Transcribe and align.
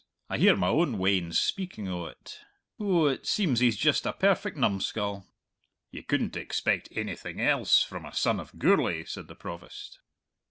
I 0.31 0.39
hear 0.39 0.55
my 0.55 0.69
own 0.69 0.97
weans 0.97 1.37
speaking 1.39 1.87
o't. 1.87 2.39
Ou, 2.81 3.05
it 3.05 3.27
seems 3.27 3.59
he's 3.59 3.77
just 3.77 4.07
a 4.07 4.13
perfect 4.13 4.57
numbskull!" 4.57 5.27
"Ye 5.91 6.01
couldn't 6.01 6.35
expect 6.35 6.89
ainything 6.93 7.39
else 7.39 7.83
from 7.83 8.05
a 8.05 8.11
son 8.11 8.39
of 8.39 8.57
Gourlay," 8.57 9.03
said 9.03 9.27
the 9.27 9.35
Provost. 9.35 9.99